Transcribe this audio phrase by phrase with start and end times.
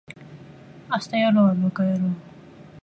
[0.89, 2.11] 明日やろうはバカやろう